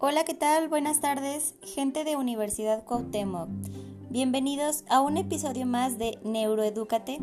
[0.00, 0.68] Hola, ¿qué tal?
[0.68, 3.48] Buenas tardes, gente de Universidad Cuauhtémoc.
[4.10, 7.18] Bienvenidos a un episodio más de Neuroedúcate.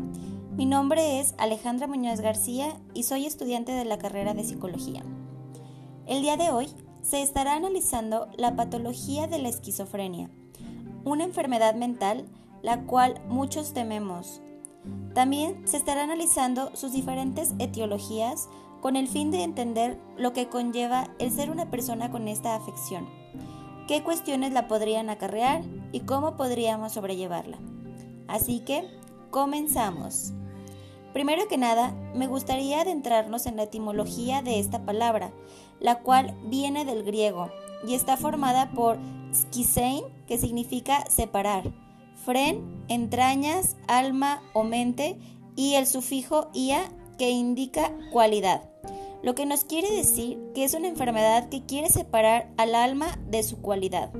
[0.58, 5.02] Mi nombre es Alejandra Muñoz García y soy estudiante de la carrera de Psicología.
[6.06, 6.68] El día de hoy
[7.00, 10.28] se estará analizando la patología de la esquizofrenia,
[11.02, 12.26] una enfermedad mental
[12.60, 14.42] la cual muchos tememos.
[15.14, 18.48] También se estará analizando sus diferentes etiologías,
[18.80, 23.08] con el fin de entender lo que conlleva el ser una persona con esta afección,
[23.88, 27.58] qué cuestiones la podrían acarrear y cómo podríamos sobrellevarla.
[28.28, 28.84] Así que,
[29.30, 30.32] comenzamos.
[31.12, 35.32] Primero que nada, me gustaría adentrarnos en la etimología de esta palabra,
[35.80, 37.50] la cual viene del griego
[37.86, 38.98] y está formada por
[39.32, 41.72] skisein, que significa separar,
[42.26, 45.16] fren, entrañas, alma o mente,
[45.54, 48.68] y el sufijo ia, que indica cualidad,
[49.22, 53.42] lo que nos quiere decir que es una enfermedad que quiere separar al alma de
[53.42, 54.10] su cualidad,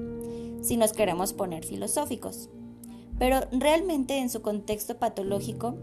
[0.63, 2.49] si nos queremos poner filosóficos.
[3.19, 5.75] Pero realmente en su contexto patológico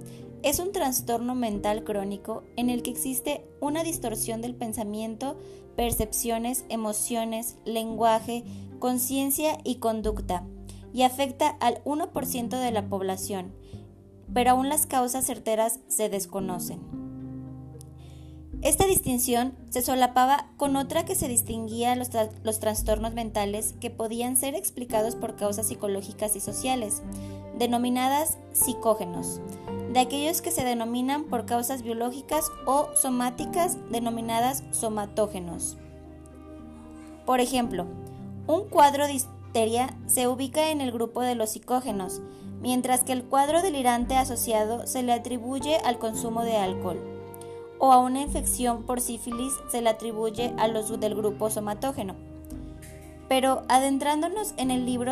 [0.42, 5.38] es un trastorno mental crónico en el que existe una distorsión del pensamiento,
[5.76, 8.44] percepciones, emociones, lenguaje,
[8.80, 10.46] conciencia y conducta,
[10.94, 13.52] y afecta al 1% de la población,
[14.34, 16.80] pero aún las causas certeras se desconocen.
[18.62, 22.10] Esta distinción se solapaba con otra que se distinguía los,
[22.44, 27.02] los trastornos mentales que podían ser explicados por causas psicológicas y sociales,
[27.60, 29.42] denominadas psicógenos,
[29.92, 35.78] de aquellos que se denominan por causas biológicas o somáticas denominadas somatógenos.
[37.26, 37.86] Por ejemplo,
[38.48, 39.14] un cuadro de
[39.54, 42.22] histeria se ubica en el grupo de los psicógenos,
[42.60, 47.00] mientras que el cuadro delirante asociado se le atribuye al consumo de alcohol
[47.78, 52.16] o a una infección por sífilis se le atribuye a los del grupo somatógeno.
[53.30, 55.12] Pero adentrándonos en el libro,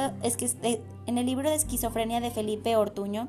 [1.05, 3.27] en el libro de esquizofrenia de Felipe Ortuño,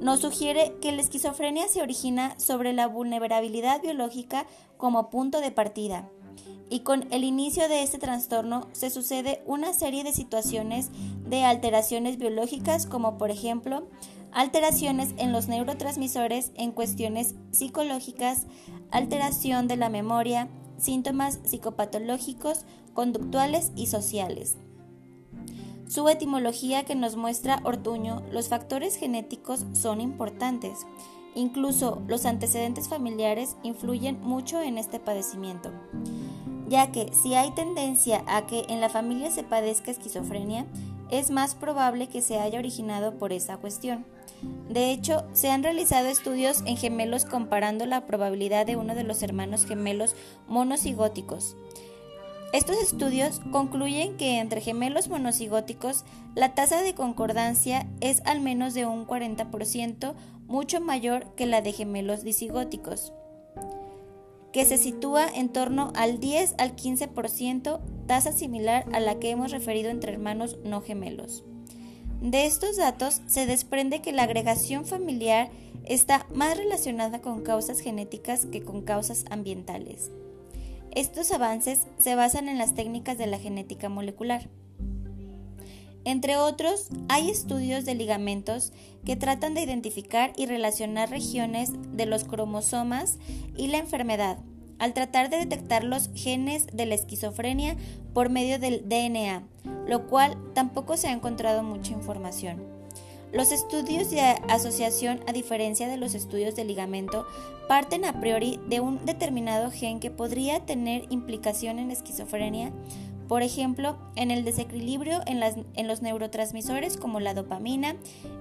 [0.00, 4.46] nos sugiere que la esquizofrenia se origina sobre la vulnerabilidad biológica
[4.78, 6.08] como punto de partida.
[6.70, 10.90] Y con el inicio de este trastorno se sucede una serie de situaciones
[11.26, 13.88] de alteraciones biológicas como por ejemplo
[14.32, 18.46] alteraciones en los neurotransmisores en cuestiones psicológicas,
[18.90, 24.56] alteración de la memoria, síntomas psicopatológicos, conductuales y sociales.
[25.88, 30.86] Su etimología que nos muestra Ortuño, los factores genéticos son importantes.
[31.34, 35.70] Incluso los antecedentes familiares influyen mucho en este padecimiento,
[36.68, 40.66] ya que si hay tendencia a que en la familia se padezca esquizofrenia,
[41.10, 44.04] es más probable que se haya originado por esa cuestión.
[44.68, 49.22] De hecho, se han realizado estudios en gemelos comparando la probabilidad de uno de los
[49.22, 50.14] hermanos gemelos
[50.46, 51.56] monocigóticos.
[52.52, 56.04] Estos estudios concluyen que entre gemelos monocigóticos
[56.34, 60.14] la tasa de concordancia es al menos de un 40%,
[60.46, 63.12] mucho mayor que la de gemelos disigóticos,
[64.58, 69.52] que se sitúa en torno al 10 al 15%, tasa similar a la que hemos
[69.52, 71.44] referido entre hermanos no gemelos.
[72.20, 75.48] De estos datos se desprende que la agregación familiar
[75.84, 80.10] está más relacionada con causas genéticas que con causas ambientales.
[80.90, 84.48] Estos avances se basan en las técnicas de la genética molecular.
[86.08, 88.72] Entre otros, hay estudios de ligamentos
[89.04, 93.18] que tratan de identificar y relacionar regiones de los cromosomas
[93.58, 94.38] y la enfermedad,
[94.78, 97.76] al tratar de detectar los genes de la esquizofrenia
[98.14, 99.42] por medio del DNA,
[99.86, 102.64] lo cual tampoco se ha encontrado mucha información.
[103.30, 107.26] Los estudios de asociación, a diferencia de los estudios de ligamento,
[107.68, 112.72] parten a priori de un determinado gen que podría tener implicación en esquizofrenia,
[113.28, 117.94] por ejemplo, en el desequilibrio en, los neurotransmisores como la dopamina,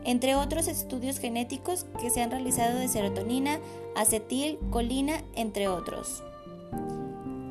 [0.05, 3.59] entre otros estudios genéticos que se han realizado de serotonina,
[3.97, 6.23] acetil, colina, entre otros.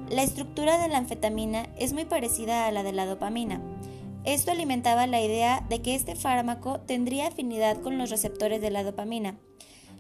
[0.08, 3.60] La estructura de la anfetamina es muy parecida a la de la dopamina.
[4.24, 8.82] Esto alimentaba la idea de que este fármaco tendría afinidad con los receptores de la
[8.82, 9.36] dopamina.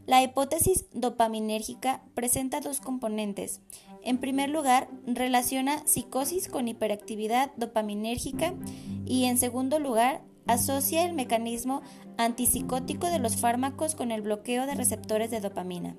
[0.06, 3.60] La hipótesis dopaminérgica presenta dos componentes.
[4.06, 8.54] En primer lugar, relaciona psicosis con hiperactividad dopaminérgica
[9.04, 11.82] y en segundo lugar, asocia el mecanismo
[12.16, 15.96] antipsicótico de los fármacos con el bloqueo de receptores de dopamina.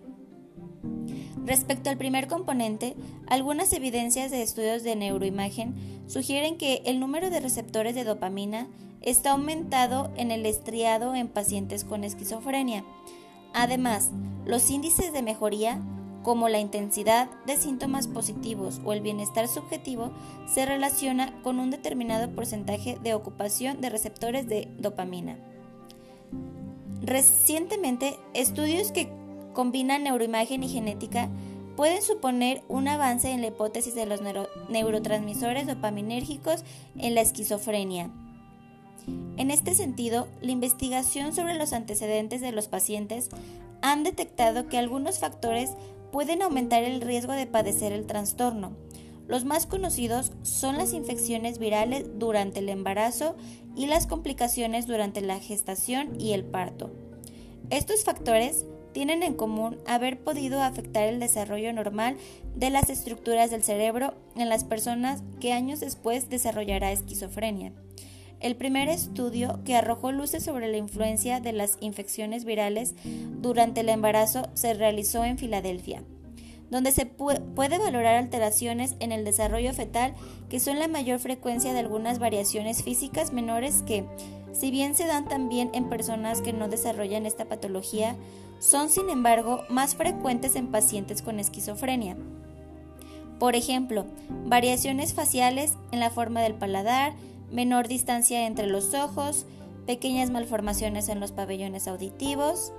[1.44, 2.95] Respecto al primer componente,
[3.27, 5.75] algunas evidencias de estudios de neuroimagen
[6.07, 8.69] sugieren que el número de receptores de dopamina
[9.01, 12.86] está aumentado en el estriado en pacientes con esquizofrenia.
[13.53, 14.12] Además,
[14.45, 15.81] los índices de mejoría
[16.27, 20.12] como la intensidad de síntomas positivos o el bienestar subjetivo,
[20.45, 25.38] se relaciona con un determinado porcentaje de ocupación de receptores de dopamina.
[27.01, 29.09] Recientemente, estudios que
[29.53, 31.29] combinan neuroimagen y genética
[31.77, 34.19] pueden suponer un avance en la hipótesis de los
[34.68, 36.65] neurotransmisores dopaminérgicos
[36.97, 38.12] en la esquizofrenia.
[39.38, 43.29] En este sentido, la investigación sobre los antecedentes de los pacientes
[43.81, 45.71] han detectado que algunos factores
[46.17, 48.75] pueden aumentar el riesgo de padecer el trastorno.
[49.27, 53.35] Los más conocidos son las infecciones virales durante el embarazo
[53.75, 56.89] y las complicaciones durante la gestación y el parto.
[57.69, 62.17] Estos factores tienen en común haber podido afectar el desarrollo normal
[62.55, 67.73] de las estructuras del cerebro en las personas que años después desarrollará esquizofrenia.
[68.39, 72.94] El primer estudio que arrojó luces sobre la influencia de las infecciones virales
[73.42, 76.04] durante el embarazo se realizó en Filadelfia,
[76.69, 80.13] donde se puede valorar alteraciones en el desarrollo fetal
[80.50, 84.06] que son la mayor frecuencia de algunas variaciones físicas menores que,
[84.54, 88.16] si bien se dan también en personas que no desarrollan esta patología,
[88.60, 92.18] son sin embargo más frecuentes en pacientes con esquizofrenia.
[93.39, 94.06] Por ejemplo,
[94.45, 97.13] variaciones faciales en la forma del paladar,
[97.51, 99.45] menor distancia entre los ojos,
[99.85, 102.73] pequeñas malformaciones en los pabellones auditivos.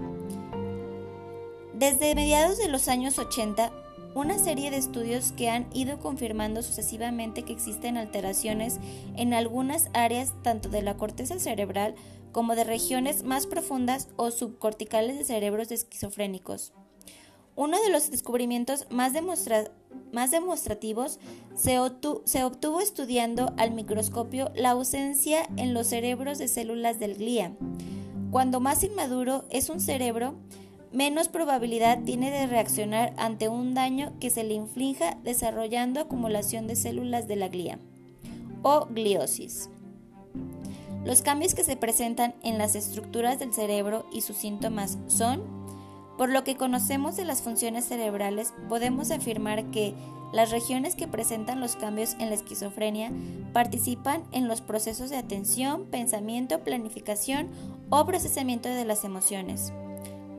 [1.74, 3.72] Desde mediados de los años 80,
[4.14, 8.78] una serie de estudios que han ido confirmando sucesivamente que existen alteraciones
[9.16, 11.94] en algunas áreas tanto de la corteza cerebral
[12.32, 16.72] como de regiones más profundas o subcorticales de cerebros esquizofrénicos.
[17.58, 21.18] Uno de los descubrimientos más, demostrativos
[21.56, 27.50] se, obtuvo estudiando al microscopio la ausencia en los cerebros de células del glía.
[28.30, 30.36] Cuando más inmaduro es un cerebro,
[30.92, 36.76] menos probabilidad tiene de reaccionar ante un daño que se le inflinja desarrollando acumulación de
[36.76, 37.80] células de la glía
[38.62, 39.68] o gliosis.
[41.04, 45.58] Los cambios que se presentan en las estructuras del cerebro y sus síntomas son
[46.18, 49.94] por lo que conocemos de las funciones cerebrales, podemos afirmar que
[50.32, 53.12] las regiones que presentan los cambios en la esquizofrenia
[53.52, 57.48] participan en los procesos de atención, pensamiento, planificación
[57.88, 59.72] o procesamiento de las emociones.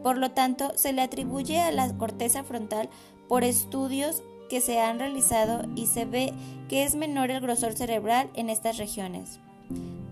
[0.03, 2.89] Por lo tanto, se le atribuye a la corteza frontal
[3.27, 6.33] por estudios que se han realizado y se ve
[6.67, 9.39] que es menor el grosor cerebral en estas regiones.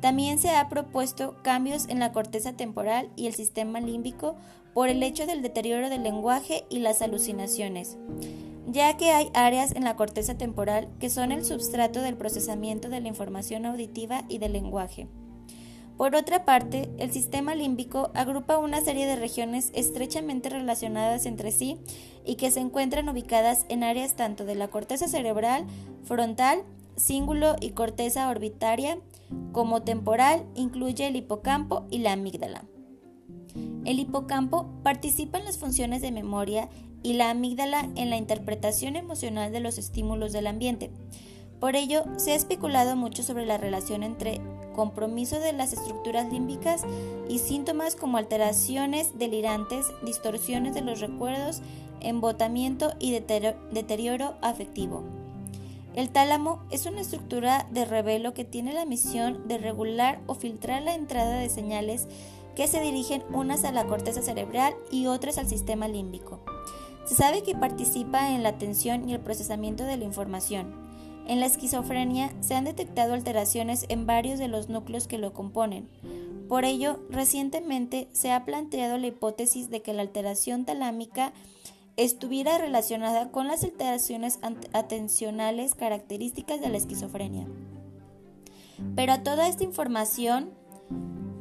[0.02, 4.36] También se ha propuesto cambios en la corteza temporal y el sistema límbico
[4.74, 7.98] por el hecho del deterioro del lenguaje y las alucinaciones,
[8.68, 13.02] ya que hay áreas en la corteza temporal que son el substrato del procesamiento de
[13.02, 15.08] la información auditiva y del lenguaje.
[15.98, 21.80] Por otra parte, el sistema límbico agrupa una serie de regiones estrechamente relacionadas entre sí
[22.24, 25.66] y que se encuentran ubicadas en áreas tanto de la corteza cerebral,
[26.04, 26.60] frontal,
[26.98, 29.00] cíngulo y corteza orbitaria,
[29.52, 32.66] como temporal, incluye el hipocampo y la amígdala.
[33.86, 36.70] El hipocampo participa en las funciones de memoria
[37.04, 40.92] y la amígdala en la interpretación emocional de los estímulos del ambiente.
[41.60, 44.42] Por ello, se ha especulado mucho sobre la relación entre
[44.76, 46.84] compromiso de las estructuras límbicas
[47.30, 51.62] y síntomas como alteraciones delirantes, distorsiones de los recuerdos,
[52.00, 55.04] embotamiento y deterioro afectivo.
[55.98, 60.84] El tálamo es una estructura de revelo que tiene la misión de regular o filtrar
[60.84, 62.08] la entrada de señales
[62.56, 66.40] que se dirigen unas a la corteza cerebral y otras al sistema límbico.
[67.08, 70.72] Se sabe que participa en la atención y el procesamiento de la información.
[71.28, 75.90] En la esquizofrenia se han detectado alteraciones en varios de los núcleos que lo componen.
[76.48, 81.34] Por ello, recientemente se ha planteado la hipótesis de que la alteración talámica
[81.98, 84.40] estuviera relacionada con las alteraciones
[84.74, 87.48] atencionales características de la esquizofrenia.
[88.96, 90.52] Pero a toda esta información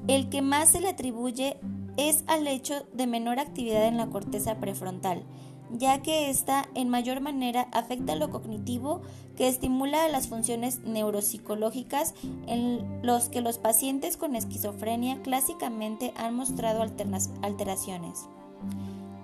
[0.09, 1.59] el que más se le atribuye
[1.97, 5.25] es al hecho de menor actividad en la corteza prefrontal,
[5.73, 9.03] ya que ésta en mayor manera afecta lo cognitivo
[9.37, 12.15] que estimula las funciones neuropsicológicas
[12.47, 16.83] en los que los pacientes con esquizofrenia clásicamente han mostrado
[17.43, 18.27] alteraciones.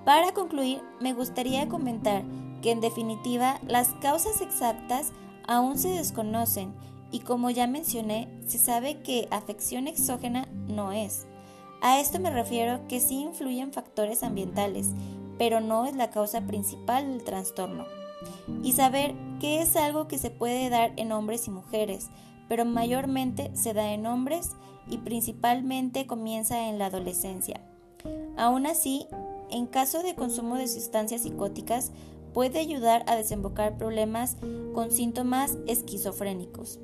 [0.04, 2.24] Para concluir, me gustaría comentar
[2.60, 5.12] que en definitiva las causas exactas
[5.46, 6.74] aún se desconocen
[7.10, 11.26] y como ya mencioné, se sabe que afección exógena no es.
[11.82, 14.88] A esto me refiero que sí influyen factores ambientales,
[15.38, 17.84] pero no es la causa principal del trastorno.
[18.62, 22.08] Y saber que es algo que se puede dar en hombres y mujeres,
[22.48, 24.52] pero mayormente se da en hombres
[24.88, 27.60] y principalmente comienza en la adolescencia.
[28.36, 29.06] Aún así,
[29.52, 31.92] en caso de consumo de sustancias psicóticas,
[32.32, 34.36] puede ayudar a desembocar problemas
[34.74, 36.80] con síntomas esquizofrénicos.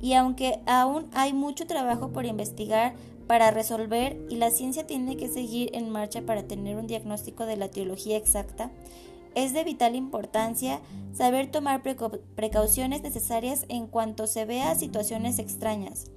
[0.00, 2.94] Y aunque aún hay mucho trabajo por investigar
[3.26, 7.56] para resolver y la ciencia tiene que seguir en marcha para tener un diagnóstico de
[7.56, 8.70] la teología exacta,
[9.34, 10.80] es de vital importancia
[11.12, 11.82] saber tomar
[12.34, 16.10] precauciones necesarias en cuanto se vea situaciones extrañas,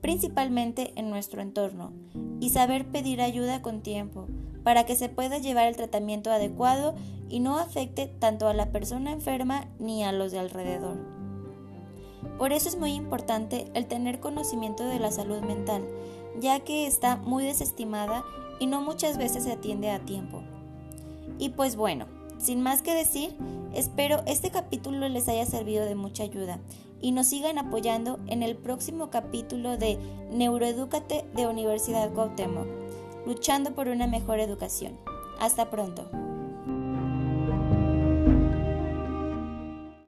[0.00, 1.92] principalmente en nuestro entorno,
[2.40, 4.26] y saber pedir ayuda con tiempo
[4.66, 6.96] para que se pueda llevar el tratamiento adecuado
[7.28, 10.96] y no afecte tanto a la persona enferma ni a los de alrededor.
[12.36, 15.84] Por eso es muy importante el tener conocimiento de la salud mental,
[16.40, 18.24] ya que está muy desestimada
[18.58, 20.42] y no muchas veces se atiende a tiempo.
[21.38, 22.06] Y pues bueno,
[22.38, 23.36] sin más que decir,
[23.72, 26.58] espero este capítulo les haya servido de mucha ayuda
[27.00, 29.96] y nos sigan apoyando en el próximo capítulo de
[30.32, 32.66] Neuroedúcate de Universidad Cuauhtémoc,
[33.26, 34.98] luchando por una mejor educación.
[35.38, 36.25] Hasta pronto.